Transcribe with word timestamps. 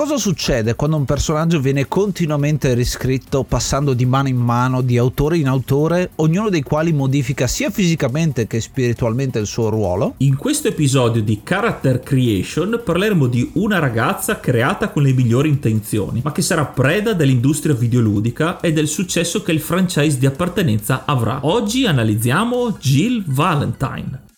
Cosa 0.00 0.16
succede 0.16 0.76
quando 0.76 0.96
un 0.96 1.04
personaggio 1.04 1.60
viene 1.60 1.86
continuamente 1.86 2.72
riscritto 2.72 3.44
passando 3.44 3.92
di 3.92 4.06
mano 4.06 4.28
in 4.28 4.38
mano, 4.38 4.80
di 4.80 4.96
autore 4.96 5.36
in 5.36 5.46
autore, 5.46 6.12
ognuno 6.14 6.48
dei 6.48 6.62
quali 6.62 6.94
modifica 6.94 7.46
sia 7.46 7.68
fisicamente 7.68 8.46
che 8.46 8.62
spiritualmente 8.62 9.38
il 9.38 9.46
suo 9.46 9.68
ruolo? 9.68 10.14
In 10.16 10.38
questo 10.38 10.68
episodio 10.68 11.20
di 11.20 11.42
Character 11.44 12.00
Creation 12.00 12.80
parleremo 12.82 13.26
di 13.26 13.50
una 13.56 13.78
ragazza 13.78 14.40
creata 14.40 14.88
con 14.88 15.02
le 15.02 15.12
migliori 15.12 15.50
intenzioni, 15.50 16.22
ma 16.24 16.32
che 16.32 16.40
sarà 16.40 16.64
preda 16.64 17.12
dell'industria 17.12 17.74
videoludica 17.74 18.58
e 18.60 18.72
del 18.72 18.88
successo 18.88 19.42
che 19.42 19.52
il 19.52 19.60
franchise 19.60 20.16
di 20.16 20.24
appartenenza 20.24 21.04
avrà. 21.04 21.40
Oggi 21.42 21.84
analizziamo 21.84 22.78
Jill 22.80 23.22
Valentine. 23.26 24.28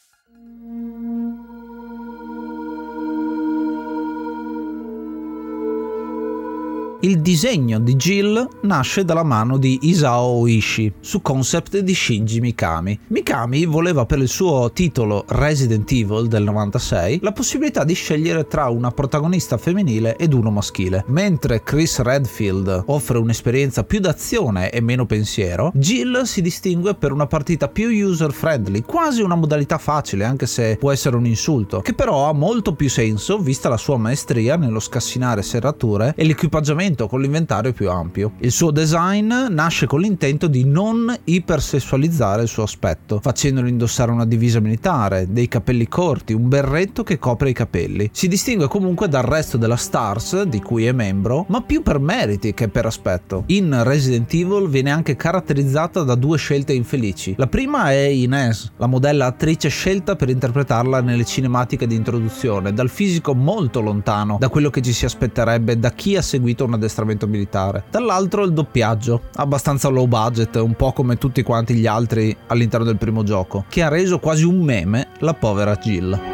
Il 7.04 7.20
disegno 7.20 7.80
di 7.80 7.96
Jill 7.96 8.48
nasce 8.60 9.04
dalla 9.04 9.24
mano 9.24 9.56
di 9.56 9.76
Isao 9.82 10.22
Oishi 10.22 10.92
su 11.00 11.20
concept 11.20 11.78
di 11.78 11.94
Shinji 11.96 12.38
Mikami. 12.38 12.96
Mikami 13.08 13.64
voleva 13.66 14.06
per 14.06 14.20
il 14.20 14.28
suo 14.28 14.70
titolo 14.70 15.24
Resident 15.26 15.90
Evil 15.90 16.28
del 16.28 16.44
96 16.44 17.18
la 17.20 17.32
possibilità 17.32 17.82
di 17.82 17.94
scegliere 17.94 18.46
tra 18.46 18.68
una 18.68 18.92
protagonista 18.92 19.56
femminile 19.56 20.14
ed 20.16 20.32
uno 20.32 20.52
maschile. 20.52 21.02
Mentre 21.08 21.64
Chris 21.64 21.98
Redfield 21.98 22.84
offre 22.86 23.18
un'esperienza 23.18 23.82
più 23.82 23.98
d'azione 23.98 24.70
e 24.70 24.80
meno 24.80 25.04
pensiero, 25.04 25.72
Jill 25.74 26.22
si 26.22 26.40
distingue 26.40 26.94
per 26.94 27.10
una 27.10 27.26
partita 27.26 27.66
più 27.66 27.88
user 27.88 28.32
friendly, 28.32 28.82
quasi 28.82 29.22
una 29.22 29.34
modalità 29.34 29.76
facile 29.76 30.22
anche 30.22 30.46
se 30.46 30.76
può 30.76 30.92
essere 30.92 31.16
un 31.16 31.26
insulto, 31.26 31.80
che 31.80 31.94
però 31.94 32.28
ha 32.28 32.32
molto 32.32 32.76
più 32.76 32.88
senso 32.88 33.38
vista 33.38 33.68
la 33.68 33.76
sua 33.76 33.96
maestria 33.96 34.54
nello 34.54 34.78
scassinare 34.78 35.42
serrature 35.42 36.14
e 36.16 36.24
l'equipaggiamento 36.24 36.90
abbigliamento 36.92 37.08
con 37.08 37.20
l'inventario 37.20 37.72
più 37.72 37.90
ampio. 37.90 38.32
Il 38.38 38.52
suo 38.52 38.70
design 38.70 39.32
nasce 39.50 39.86
con 39.86 40.00
l'intento 40.00 40.46
di 40.46 40.64
non 40.64 41.14
ipersessualizzare 41.24 42.42
il 42.42 42.48
suo 42.48 42.62
aspetto, 42.62 43.20
facendolo 43.20 43.68
indossare 43.68 44.10
una 44.10 44.26
divisa 44.26 44.60
militare, 44.60 45.26
dei 45.30 45.48
capelli 45.48 45.88
corti, 45.88 46.32
un 46.32 46.48
berretto 46.48 47.02
che 47.02 47.18
copre 47.18 47.50
i 47.50 47.52
capelli. 47.52 48.10
Si 48.12 48.28
distingue 48.28 48.68
comunque 48.68 49.08
dal 49.08 49.22
resto 49.22 49.56
della 49.56 49.76
Stars, 49.76 50.42
di 50.42 50.60
cui 50.60 50.86
è 50.86 50.92
membro, 50.92 51.46
ma 51.48 51.62
più 51.62 51.82
per 51.82 51.98
meriti 51.98 52.54
che 52.54 52.68
per 52.68 52.86
aspetto. 52.86 53.44
In 53.46 53.82
Resident 53.82 54.32
Evil 54.32 54.68
viene 54.68 54.90
anche 54.90 55.16
caratterizzata 55.16 56.02
da 56.02 56.14
due 56.14 56.38
scelte 56.38 56.72
infelici. 56.72 57.34
La 57.36 57.46
prima 57.46 57.90
è 57.90 58.04
Inez, 58.06 58.72
la 58.76 58.86
modella 58.86 59.26
attrice 59.26 59.68
scelta 59.68 60.16
per 60.16 60.28
interpretarla 60.28 61.00
nelle 61.00 61.24
cinematiche 61.24 61.86
di 61.86 61.94
introduzione, 61.94 62.72
dal 62.72 62.88
fisico 62.88 63.34
molto 63.34 63.80
lontano 63.80 64.36
da 64.38 64.48
quello 64.48 64.70
che 64.70 64.82
ci 64.82 64.92
si 64.92 65.04
aspetterebbe 65.04 65.78
da 65.78 65.90
chi 65.92 66.16
ha 66.16 66.22
seguito 66.22 66.64
una 66.64 66.76
addestramento 66.82 67.26
militare. 67.26 67.84
Dall'altro 67.90 68.44
il 68.44 68.52
doppiaggio, 68.52 69.22
abbastanza 69.36 69.88
low 69.88 70.06
budget, 70.06 70.56
un 70.56 70.74
po' 70.74 70.92
come 70.92 71.16
tutti 71.16 71.42
quanti 71.42 71.74
gli 71.74 71.86
altri 71.86 72.36
all'interno 72.48 72.84
del 72.86 72.98
primo 72.98 73.22
gioco, 73.22 73.64
che 73.68 73.82
ha 73.82 73.88
reso 73.88 74.18
quasi 74.18 74.44
un 74.44 74.60
meme 74.60 75.08
la 75.18 75.34
povera 75.34 75.76
Jill. 75.76 76.31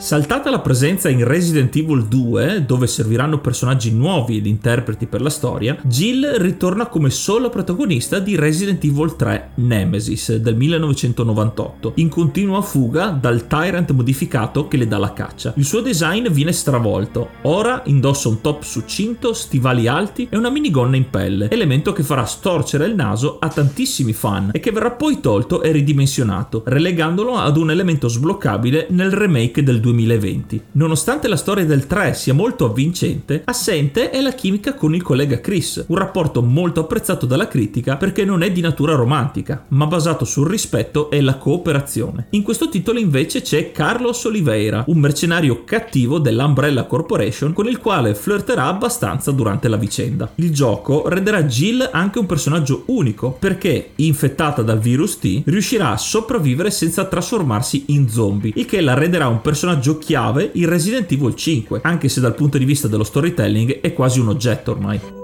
Saltata 0.00 0.48
la 0.48 0.60
presenza 0.60 1.10
in 1.10 1.26
Resident 1.26 1.76
Evil 1.76 2.06
2, 2.06 2.64
dove 2.64 2.86
serviranno 2.86 3.38
personaggi 3.38 3.92
nuovi 3.92 4.38
ed 4.38 4.46
interpreti 4.46 5.04
per 5.04 5.20
la 5.20 5.28
storia, 5.28 5.76
Jill 5.82 6.38
ritorna 6.38 6.86
come 6.86 7.10
sola 7.10 7.50
protagonista 7.50 8.18
di 8.18 8.34
Resident 8.34 8.82
Evil 8.82 9.14
3 9.14 9.50
Nemesis 9.56 10.36
del 10.36 10.56
1998, 10.56 11.92
in 11.96 12.08
continua 12.08 12.62
fuga 12.62 13.08
dal 13.08 13.46
Tyrant 13.46 13.90
modificato 13.90 14.68
che 14.68 14.78
le 14.78 14.88
dà 14.88 14.96
la 14.96 15.12
caccia. 15.12 15.52
Il 15.56 15.66
suo 15.66 15.82
design 15.82 16.28
viene 16.28 16.52
stravolto, 16.52 17.32
ora 17.42 17.82
indossa 17.84 18.28
un 18.28 18.40
top 18.40 18.62
succinto, 18.62 19.34
stivali 19.34 19.86
alti 19.86 20.28
e 20.30 20.36
una 20.38 20.48
minigonna 20.48 20.96
in 20.96 21.10
pelle, 21.10 21.50
elemento 21.50 21.92
che 21.92 22.02
farà 22.02 22.24
storcere 22.24 22.86
il 22.86 22.94
naso 22.94 23.36
a 23.38 23.48
tantissimi 23.48 24.14
fan 24.14 24.48
e 24.54 24.60
che 24.60 24.72
verrà 24.72 24.92
poi 24.92 25.20
tolto 25.20 25.60
e 25.60 25.70
ridimensionato, 25.72 26.62
relegandolo 26.64 27.36
ad 27.36 27.58
un 27.58 27.70
elemento 27.70 28.08
sbloccabile 28.08 28.86
nel 28.88 29.12
remake 29.12 29.62
del 29.62 29.78
2000 29.78 29.88
2020. 29.90 30.62
Nonostante 30.72 31.28
la 31.28 31.36
storia 31.36 31.64
del 31.64 31.86
3 31.86 32.14
sia 32.14 32.34
molto 32.34 32.64
avvincente, 32.64 33.42
assente 33.44 34.10
è 34.10 34.20
la 34.20 34.32
chimica 34.32 34.74
con 34.74 34.94
il 34.94 35.02
collega 35.02 35.40
Chris, 35.40 35.84
un 35.88 35.96
rapporto 35.96 36.42
molto 36.42 36.80
apprezzato 36.80 37.26
dalla 37.26 37.48
critica 37.48 37.96
perché 37.96 38.24
non 38.24 38.42
è 38.42 38.52
di 38.52 38.60
natura 38.60 38.94
romantica, 38.94 39.64
ma 39.68 39.86
basato 39.86 40.24
sul 40.24 40.48
rispetto 40.48 41.10
e 41.10 41.20
la 41.20 41.36
cooperazione. 41.36 42.26
In 42.30 42.42
questo 42.42 42.68
titolo 42.68 42.98
invece 42.98 43.42
c'è 43.42 43.72
Carlos 43.72 44.24
Oliveira, 44.24 44.84
un 44.86 44.98
mercenario 44.98 45.64
cattivo 45.64 46.18
dell'Umbrella 46.18 46.84
Corporation 46.84 47.52
con 47.52 47.66
il 47.66 47.78
quale 47.78 48.14
flirterà 48.14 48.66
abbastanza 48.66 49.30
durante 49.32 49.68
la 49.68 49.76
vicenda. 49.76 50.30
Il 50.36 50.52
gioco 50.52 51.08
renderà 51.08 51.44
Jill 51.44 51.88
anche 51.92 52.18
un 52.18 52.26
personaggio 52.26 52.84
unico 52.86 53.36
perché, 53.38 53.90
infettata 53.96 54.62
dal 54.62 54.78
virus 54.78 55.18
T, 55.18 55.42
riuscirà 55.46 55.90
a 55.90 55.96
sopravvivere 55.96 56.70
senza 56.70 57.04
trasformarsi 57.04 57.84
in 57.88 58.08
zombie, 58.08 58.52
il 58.54 58.66
che 58.66 58.80
la 58.80 58.94
renderà 58.94 59.28
un 59.28 59.40
personaggio 59.40 59.79
personaggio 59.80 59.98
chiave 59.98 60.50
in 60.54 60.68
Resident 60.68 61.10
Evil 61.10 61.34
5, 61.34 61.80
anche 61.82 62.08
se 62.08 62.20
dal 62.20 62.34
punto 62.34 62.58
di 62.58 62.64
vista 62.64 62.86
dello 62.86 63.04
storytelling 63.04 63.80
è 63.80 63.92
quasi 63.94 64.20
un 64.20 64.28
oggetto 64.28 64.70
ormai. 64.72 65.19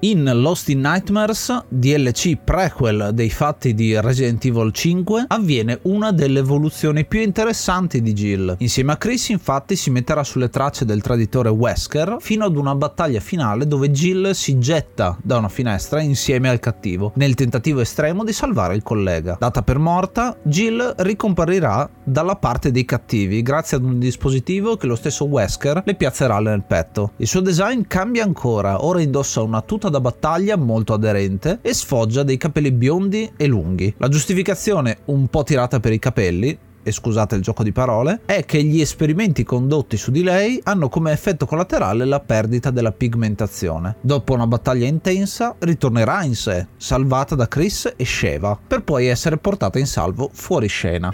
In 0.00 0.30
Lost 0.32 0.68
in 0.68 0.78
Nightmares, 0.78 1.64
DLC 1.68 2.36
prequel 2.36 3.10
dei 3.12 3.30
fatti 3.30 3.74
di 3.74 4.00
Resident 4.00 4.44
Evil 4.44 4.70
5, 4.70 5.24
avviene 5.26 5.80
una 5.82 6.12
delle 6.12 6.38
evoluzioni 6.38 7.04
più 7.04 7.20
interessanti 7.20 8.00
di 8.00 8.12
Jill. 8.12 8.54
Insieme 8.58 8.92
a 8.92 8.96
Chris 8.96 9.30
infatti 9.30 9.74
si 9.74 9.90
metterà 9.90 10.22
sulle 10.22 10.50
tracce 10.50 10.84
del 10.84 11.02
traditore 11.02 11.48
Wesker 11.48 12.18
fino 12.20 12.44
ad 12.44 12.56
una 12.56 12.76
battaglia 12.76 13.18
finale 13.18 13.66
dove 13.66 13.90
Jill 13.90 14.30
si 14.30 14.60
getta 14.60 15.18
da 15.20 15.38
una 15.38 15.48
finestra 15.48 16.00
insieme 16.00 16.48
al 16.48 16.60
cattivo, 16.60 17.10
nel 17.16 17.34
tentativo 17.34 17.80
estremo 17.80 18.22
di 18.22 18.32
salvare 18.32 18.76
il 18.76 18.84
collega. 18.84 19.36
Data 19.40 19.62
per 19.62 19.78
morta, 19.78 20.36
Jill 20.44 20.94
ricomparirà 20.98 21.90
dalla 22.04 22.36
parte 22.36 22.70
dei 22.70 22.84
cattivi 22.84 23.42
grazie 23.42 23.78
ad 23.78 23.82
un 23.82 23.98
dispositivo 23.98 24.76
che 24.76 24.86
lo 24.86 24.94
stesso 24.94 25.24
Wesker 25.24 25.82
le 25.84 25.94
piazzerà 25.96 26.38
nel 26.38 26.62
petto. 26.62 27.14
Il 27.16 27.26
suo 27.26 27.40
design 27.40 27.82
cambia 27.88 28.22
ancora, 28.22 28.84
ora 28.84 29.00
indossa 29.00 29.42
una 29.42 29.60
tuta 29.60 29.86
da 29.88 30.00
battaglia 30.00 30.56
molto 30.56 30.92
aderente 30.92 31.58
e 31.62 31.74
sfoggia 31.74 32.22
dei 32.22 32.36
capelli 32.36 32.72
biondi 32.72 33.30
e 33.36 33.46
lunghi. 33.46 33.94
La 33.98 34.08
giustificazione, 34.08 34.98
un 35.06 35.28
po' 35.28 35.42
tirata 35.42 35.80
per 35.80 35.92
i 35.92 35.98
capelli, 35.98 36.58
e 36.82 36.92
scusate 36.92 37.34
il 37.34 37.42
gioco 37.42 37.62
di 37.62 37.72
parole, 37.72 38.20
è 38.24 38.44
che 38.44 38.62
gli 38.62 38.80
esperimenti 38.80 39.44
condotti 39.44 39.96
su 39.96 40.10
di 40.10 40.22
lei 40.22 40.58
hanno 40.64 40.88
come 40.88 41.12
effetto 41.12 41.44
collaterale 41.44 42.06
la 42.06 42.20
perdita 42.20 42.70
della 42.70 42.92
pigmentazione. 42.92 43.96
Dopo 44.00 44.32
una 44.32 44.46
battaglia 44.46 44.86
intensa, 44.86 45.54
ritornerà 45.58 46.24
in 46.24 46.34
sé, 46.34 46.66
salvata 46.76 47.34
da 47.34 47.46
Chris 47.46 47.92
e 47.94 48.04
Sheva, 48.04 48.58
per 48.66 48.82
poi 48.82 49.06
essere 49.06 49.36
portata 49.36 49.78
in 49.78 49.86
salvo 49.86 50.30
fuori 50.32 50.68
scena. 50.68 51.12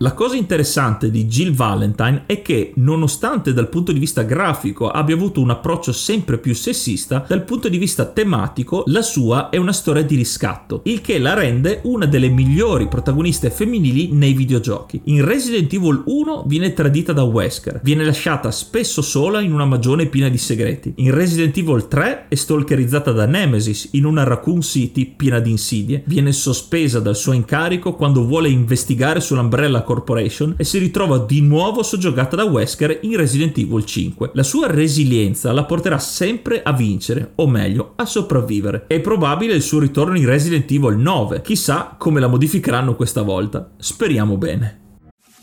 La 0.00 0.12
cosa 0.12 0.36
interessante 0.36 1.10
di 1.10 1.24
Jill 1.24 1.54
Valentine 1.54 2.24
è 2.26 2.42
che, 2.42 2.72
nonostante 2.74 3.54
dal 3.54 3.70
punto 3.70 3.92
di 3.92 3.98
vista 3.98 4.24
grafico 4.24 4.90
abbia 4.90 5.14
avuto 5.14 5.40
un 5.40 5.48
approccio 5.48 5.90
sempre 5.90 6.36
più 6.36 6.54
sessista, 6.54 7.24
dal 7.26 7.44
punto 7.44 7.70
di 7.70 7.78
vista 7.78 8.04
tematico 8.04 8.82
la 8.88 9.00
sua 9.00 9.48
è 9.48 9.56
una 9.56 9.72
storia 9.72 10.02
di 10.02 10.14
riscatto, 10.14 10.82
il 10.84 11.00
che 11.00 11.18
la 11.18 11.32
rende 11.32 11.80
una 11.84 12.04
delle 12.04 12.28
migliori 12.28 12.88
protagoniste 12.88 13.48
femminili 13.48 14.12
nei 14.12 14.34
videogiochi. 14.34 15.00
In 15.04 15.24
Resident 15.24 15.72
Evil 15.72 16.02
1 16.04 16.44
viene 16.46 16.74
tradita 16.74 17.14
da 17.14 17.22
Wesker, 17.22 17.80
viene 17.82 18.04
lasciata 18.04 18.50
spesso 18.50 19.00
sola 19.00 19.40
in 19.40 19.54
una 19.54 19.64
magione 19.64 20.08
piena 20.08 20.28
di 20.28 20.36
segreti. 20.36 20.92
In 20.96 21.14
Resident 21.14 21.56
Evil 21.56 21.88
3 21.88 22.26
è 22.28 22.34
stalkerizzata 22.34 23.12
da 23.12 23.24
Nemesis 23.24 23.88
in 23.92 24.04
una 24.04 24.24
Raccoon 24.24 24.60
City 24.60 25.06
piena 25.06 25.38
di 25.38 25.52
insidie, 25.52 26.02
viene 26.04 26.32
sospesa 26.32 27.00
dal 27.00 27.16
suo 27.16 27.32
incarico 27.32 27.94
quando 27.94 28.26
vuole 28.26 28.50
investigare 28.50 29.20
sull'Umbrella 29.20 29.84
Corporation 29.86 30.54
e 30.58 30.64
si 30.64 30.76
ritrova 30.76 31.16
di 31.16 31.40
nuovo 31.40 31.82
soggiogata 31.82 32.36
da 32.36 32.44
Wesker 32.44 32.98
in 33.02 33.16
Resident 33.16 33.56
Evil 33.56 33.86
5. 33.86 34.32
La 34.34 34.42
sua 34.42 34.66
resilienza 34.66 35.52
la 35.52 35.64
porterà 35.64 35.98
sempre 35.98 36.62
a 36.62 36.72
vincere, 36.72 37.32
o 37.36 37.48
meglio, 37.48 37.92
a 37.96 38.04
sopravvivere. 38.04 38.84
È 38.86 39.00
probabile 39.00 39.54
il 39.54 39.62
suo 39.62 39.78
ritorno 39.78 40.18
in 40.18 40.26
Resident 40.26 40.70
Evil 40.70 40.98
9, 40.98 41.40
chissà 41.40 41.94
come 41.96 42.20
la 42.20 42.26
modificheranno 42.26 42.94
questa 42.94 43.22
volta. 43.22 43.70
Speriamo 43.78 44.36
bene. 44.36 44.85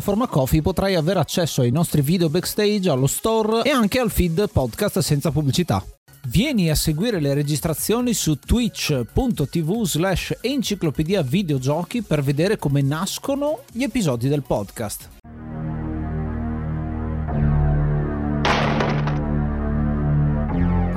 piattaforma 0.00 0.28
Coffee 0.28 0.62
potrai 0.62 0.94
avere 0.94 1.20
accesso 1.20 1.60
ai 1.60 1.70
nostri 1.70 2.00
video 2.00 2.30
backstage, 2.30 2.88
allo 2.88 3.06
store 3.06 3.62
e 3.64 3.70
anche 3.70 3.98
al 3.98 4.10
feed 4.10 4.50
podcast 4.50 5.00
senza 5.00 5.30
pubblicità. 5.30 5.84
Vieni 6.28 6.70
a 6.70 6.74
seguire 6.74 7.20
le 7.20 7.34
registrazioni 7.34 8.14
su 8.14 8.38
twitch.tv 8.38 9.84
slash 9.84 10.38
enciclopedia 10.40 11.22
videogiochi 11.22 12.02
per 12.02 12.22
vedere 12.22 12.56
come 12.56 12.80
nascono 12.80 13.60
gli 13.72 13.82
episodi 13.82 14.28
del 14.28 14.42
podcast. 14.42 15.19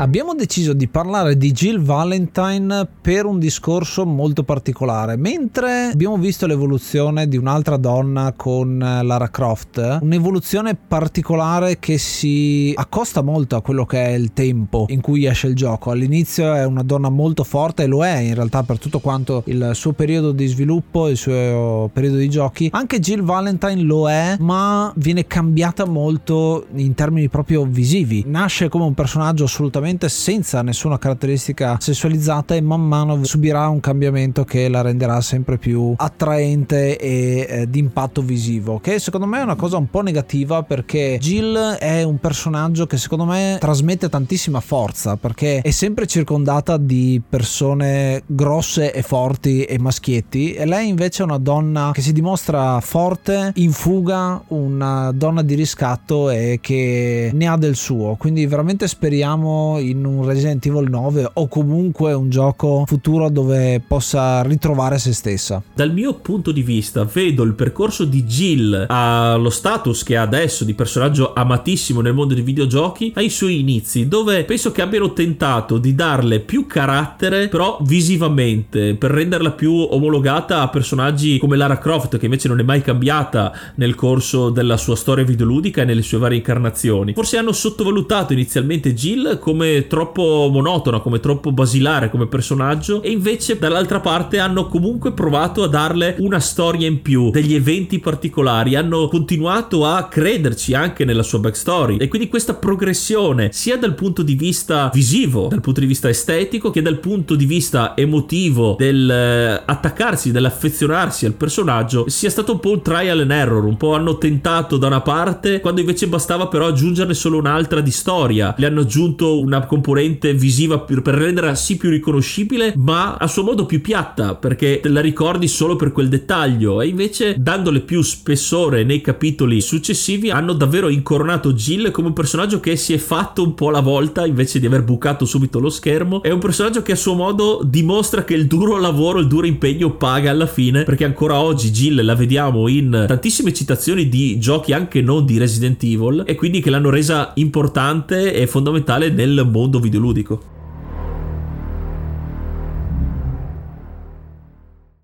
Abbiamo 0.03 0.35
deciso 0.35 0.73
di 0.73 0.89
parlare 0.89 1.37
di 1.37 1.53
Jill 1.53 1.81
Valentine 1.81 2.85
per 2.99 3.23
un 3.23 3.39
discorso 3.39 4.05
molto 4.05 4.43
particolare. 4.43 5.15
Mentre 5.15 5.91
abbiamo 5.93 6.17
visto 6.17 6.45
l'evoluzione 6.45 7.25
di 7.29 7.37
un'altra 7.37 7.77
donna 7.77 8.33
con 8.35 8.79
Lara 8.79 9.29
Croft, 9.29 9.99
un'evoluzione 10.01 10.75
particolare 10.75 11.79
che 11.79 11.97
si 11.97 12.73
accosta 12.75 13.21
molto 13.21 13.55
a 13.55 13.61
quello 13.61 13.85
che 13.85 14.03
è 14.03 14.09
il 14.09 14.33
tempo 14.33 14.87
in 14.89 14.99
cui 14.99 15.25
esce 15.25 15.47
il 15.47 15.55
gioco. 15.55 15.91
All'inizio 15.91 16.53
è 16.53 16.65
una 16.65 16.83
donna 16.83 17.07
molto 17.07 17.45
forte 17.45 17.83
e 17.83 17.87
lo 17.87 18.03
è 18.03 18.17
in 18.17 18.35
realtà 18.35 18.61
per 18.63 18.79
tutto 18.79 18.99
quanto 18.99 19.43
il 19.45 19.71
suo 19.73 19.93
periodo 19.93 20.33
di 20.33 20.47
sviluppo, 20.47 21.07
il 21.07 21.15
suo 21.15 21.89
periodo 21.93 22.17
di 22.17 22.29
giochi. 22.29 22.67
Anche 22.73 22.99
Jill 22.99 23.23
Valentine 23.23 23.81
lo 23.81 24.09
è, 24.09 24.35
ma 24.37 24.91
viene 24.97 25.25
cambiata 25.27 25.85
molto 25.85 26.65
in 26.73 26.93
termini 26.93 27.29
proprio 27.29 27.63
visivi. 27.63 28.25
Nasce 28.27 28.67
come 28.67 28.83
un 28.83 28.93
personaggio 28.93 29.45
assolutamente 29.45 29.91
assolutamente 29.93 30.09
senza 30.09 30.61
nessuna 30.61 30.97
caratteristica 30.97 31.77
sessualizzata 31.79 32.55
e 32.55 32.61
man 32.61 32.81
mano 32.81 33.23
subirà 33.23 33.67
un 33.67 33.79
cambiamento 33.79 34.43
che 34.43 34.67
la 34.67 34.81
renderà 34.81 35.21
sempre 35.21 35.57
più 35.57 35.93
attraente 35.95 36.97
e 36.97 37.45
eh, 37.47 37.69
di 37.69 37.79
impatto 37.79 38.21
visivo 38.21 38.79
che 38.79 38.99
secondo 38.99 39.27
me 39.27 39.39
è 39.39 39.43
una 39.43 39.55
cosa 39.55 39.77
un 39.77 39.89
po' 39.89 40.01
negativa 40.01 40.63
perché 40.63 41.17
Jill 41.19 41.75
è 41.75 42.03
un 42.03 42.19
personaggio 42.19 42.85
che 42.87 42.97
secondo 42.97 43.25
me 43.25 43.57
trasmette 43.59 44.09
tantissima 44.09 44.59
forza 44.59 45.15
perché 45.15 45.61
è 45.61 45.71
sempre 45.71 46.07
circondata 46.07 46.77
di 46.77 47.21
persone 47.27 48.23
grosse 48.25 48.93
e 48.93 49.01
forti 49.01 49.63
e 49.63 49.77
maschietti 49.79 50.53
e 50.53 50.65
lei 50.65 50.87
invece 50.87 51.23
è 51.23 51.25
una 51.25 51.37
donna 51.37 51.91
che 51.93 52.01
si 52.01 52.13
dimostra 52.13 52.79
forte 52.81 53.51
in 53.55 53.71
fuga 53.71 54.41
una 54.47 55.11
donna 55.11 55.41
di 55.41 55.55
riscatto 55.55 56.29
e 56.29 56.59
che 56.61 57.31
ne 57.33 57.47
ha 57.47 57.57
del 57.57 57.75
suo. 57.75 58.15
Quindi 58.17 58.45
veramente 58.45 58.87
speriamo 58.87 59.72
in 59.77 60.05
un 60.05 60.25
Resident 60.25 60.65
Evil 60.65 60.89
9 60.89 61.31
o 61.33 61.47
comunque 61.47 62.13
un 62.13 62.29
gioco 62.29 62.83
futuro 62.87 63.29
dove 63.29 63.81
possa 63.85 64.41
ritrovare 64.43 64.97
se 64.97 65.13
stessa. 65.13 65.61
Dal 65.73 65.93
mio 65.93 66.13
punto 66.15 66.51
di 66.51 66.61
vista 66.61 67.03
vedo 67.03 67.43
il 67.43 67.53
percorso 67.53 68.05
di 68.05 68.23
Jill 68.23 68.85
allo 68.89 69.49
status 69.49 70.03
che 70.03 70.17
ha 70.17 70.21
adesso 70.21 70.63
di 70.63 70.73
personaggio 70.73 71.33
amatissimo 71.33 72.01
nel 72.01 72.13
mondo 72.13 72.33
dei 72.33 72.43
videogiochi 72.43 73.11
ai 73.15 73.29
suoi 73.29 73.59
inizi 73.59 74.07
dove 74.07 74.43
penso 74.43 74.71
che 74.71 74.81
abbiano 74.81 75.13
tentato 75.13 75.77
di 75.77 75.95
darle 75.95 76.39
più 76.39 76.65
carattere 76.65 77.47
però 77.47 77.79
visivamente 77.81 78.95
per 78.95 79.11
renderla 79.11 79.51
più 79.51 79.73
omologata 79.73 80.61
a 80.61 80.69
personaggi 80.69 81.37
come 81.37 81.57
Lara 81.57 81.77
Croft 81.77 82.17
che 82.17 82.25
invece 82.25 82.47
non 82.47 82.59
è 82.59 82.63
mai 82.63 82.81
cambiata 82.81 83.51
nel 83.75 83.95
corso 83.95 84.49
della 84.49 84.77
sua 84.77 84.95
storia 84.95 85.23
videoludica 85.23 85.81
e 85.81 85.85
nelle 85.85 86.01
sue 86.01 86.17
varie 86.17 86.37
incarnazioni. 86.37 87.13
Forse 87.13 87.37
hanno 87.37 87.51
sottovalutato 87.51 88.33
inizialmente 88.33 88.93
Jill 88.93 89.39
come 89.39 89.62
troppo 89.87 90.49
monotona, 90.51 90.99
come 90.99 91.19
troppo 91.19 91.51
basilare 91.51 92.09
come 92.09 92.27
personaggio 92.27 93.01
e 93.01 93.11
invece 93.11 93.57
dall'altra 93.57 93.99
parte 93.99 94.39
hanno 94.39 94.67
comunque 94.67 95.13
provato 95.13 95.63
a 95.63 95.67
darle 95.67 96.15
una 96.19 96.39
storia 96.39 96.87
in 96.87 97.01
più, 97.01 97.31
degli 97.31 97.53
eventi 97.53 97.99
particolari, 97.99 98.75
hanno 98.75 99.07
continuato 99.07 99.85
a 99.85 100.07
crederci 100.07 100.73
anche 100.73 101.05
nella 101.05 101.23
sua 101.23 101.39
backstory. 101.39 101.97
E 101.97 102.07
quindi 102.07 102.27
questa 102.27 102.53
progressione 102.53 103.49
sia 103.51 103.77
dal 103.77 103.95
punto 103.95 104.21
di 104.21 104.35
vista 104.35 104.89
visivo, 104.93 105.47
dal 105.47 105.61
punto 105.61 105.79
di 105.79 105.85
vista 105.85 106.09
estetico 106.09 106.69
che 106.69 106.81
dal 106.81 106.99
punto 106.99 107.35
di 107.35 107.45
vista 107.45 107.95
emotivo 107.95 108.75
del 108.77 109.09
eh, 109.09 110.31
dell'affezionarsi 110.31 111.25
al 111.25 111.33
personaggio 111.33 112.05
sia 112.07 112.29
stato 112.29 112.53
un 112.53 112.59
po' 112.59 112.71
un 112.71 112.81
trial 112.81 113.19
and 113.19 113.31
error, 113.31 113.63
un 113.63 113.77
po' 113.77 113.93
hanno 113.93 114.17
tentato 114.17 114.77
da 114.77 114.87
una 114.87 115.01
parte 115.01 115.59
quando 115.59 115.81
invece 115.81 116.07
bastava 116.07 116.47
però 116.47 116.67
aggiungerne 116.67 117.13
solo 117.13 117.37
un'altra 117.37 117.81
di 117.81 117.91
storia, 117.91 118.53
le 118.57 118.65
hanno 118.65 118.81
aggiunto 118.81 119.39
una 119.57 119.65
componente 119.65 120.33
visiva 120.33 120.79
per, 120.79 121.01
per 121.01 121.15
renderla 121.15 121.55
sì 121.55 121.77
più 121.77 121.89
riconoscibile, 121.89 122.73
ma 122.77 123.15
a 123.15 123.27
suo 123.27 123.43
modo 123.43 123.65
più 123.65 123.81
piatta, 123.81 124.35
perché 124.35 124.79
te 124.81 124.89
la 124.89 125.01
ricordi 125.01 125.47
solo 125.47 125.75
per 125.75 125.91
quel 125.91 126.09
dettaglio. 126.09 126.81
E 126.81 126.87
invece, 126.87 127.35
dandole 127.37 127.81
più 127.81 128.01
spessore 128.01 128.83
nei 128.83 129.01
capitoli 129.01 129.61
successivi, 129.61 130.29
hanno 130.29 130.53
davvero 130.53 130.89
incoronato 130.89 131.53
Jill 131.53 131.91
come 131.91 132.07
un 132.07 132.13
personaggio 132.13 132.59
che 132.59 132.75
si 132.75 132.93
è 132.93 132.97
fatto 132.97 133.43
un 133.43 133.53
po' 133.53 133.69
la 133.69 133.79
volta 133.79 134.25
invece 134.25 134.59
di 134.59 134.65
aver 134.65 134.83
bucato 134.83 135.25
subito 135.25 135.59
lo 135.59 135.69
schermo. 135.69 136.21
È 136.21 136.31
un 136.31 136.39
personaggio 136.39 136.81
che 136.81 136.93
a 136.93 136.95
suo 136.95 137.13
modo 137.13 137.61
dimostra 137.63 138.23
che 138.23 138.33
il 138.33 138.47
duro 138.47 138.79
lavoro, 138.79 139.19
il 139.19 139.27
duro 139.27 139.45
impegno 139.45 139.91
paga 139.91 140.31
alla 140.31 140.47
fine, 140.47 140.83
perché 140.83 141.05
ancora 141.05 141.39
oggi 141.39 141.71
Jill 141.71 142.03
la 142.03 142.15
vediamo 142.15 142.67
in 142.67 143.05
tantissime 143.07 143.53
citazioni 143.53 144.09
di 144.09 144.37
giochi 144.39 144.73
anche 144.73 145.01
non 145.01 145.25
di 145.25 145.37
Resident 145.37 145.81
Evil, 145.83 146.23
e 146.25 146.35
quindi 146.35 146.61
che 146.61 146.69
l'hanno 146.69 146.89
resa 146.89 147.31
importante 147.35 148.33
e 148.33 148.47
fondamentale 148.47 149.09
nel 149.09 149.42
mondo 149.49 149.79
videoludico. 149.79 150.53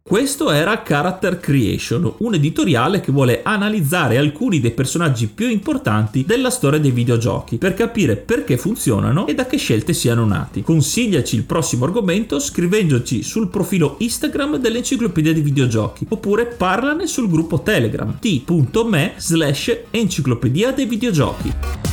Questo 0.10 0.50
era 0.50 0.82
Character 0.82 1.40
Creation, 1.40 2.12
un 2.18 2.34
editoriale 2.34 3.00
che 3.00 3.12
vuole 3.12 3.42
analizzare 3.44 4.18
alcuni 4.18 4.60
dei 4.60 4.72
personaggi 4.72 5.28
più 5.28 5.48
importanti 5.48 6.26
della 6.26 6.50
storia 6.50 6.80
dei 6.80 6.90
videogiochi 6.90 7.58
per 7.58 7.76
capire 7.76 8.16
perché 8.16 8.58
funzionano 8.58 9.28
e 9.28 9.36
da 9.36 9.46
che 9.46 9.58
scelte 9.58 9.94
siano 9.94 10.26
nati. 10.26 10.64
Consigliaci 10.64 11.36
il 11.36 11.44
prossimo 11.44 11.86
argomento 11.86 12.40
scrivendoci 12.40 13.22
sul 13.22 13.50
profilo 13.50 13.98
Instagram 14.00 14.56
dell'Enciclopedia 14.58 15.32
dei 15.32 15.44
Videogiochi 15.44 16.08
oppure 16.10 16.48
parlane 16.48 17.06
sul 17.06 17.30
gruppo 17.30 17.62
Telegram 17.62 18.18
t.me 18.18 19.14
slash 19.18 19.78
enciclopedia 19.92 20.72
dei 20.72 20.86
videogiochi. 20.88 21.89